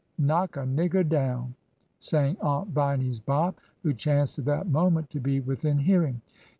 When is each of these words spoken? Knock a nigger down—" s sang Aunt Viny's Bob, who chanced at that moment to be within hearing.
Knock 0.17 0.55
a 0.57 0.61
nigger 0.61 1.07
down—" 1.07 1.53
s 1.99 2.05
sang 2.07 2.35
Aunt 2.41 2.69
Viny's 2.69 3.19
Bob, 3.19 3.57
who 3.83 3.93
chanced 3.93 4.39
at 4.39 4.45
that 4.45 4.65
moment 4.67 5.11
to 5.11 5.19
be 5.19 5.39
within 5.39 5.77
hearing. 5.77 6.23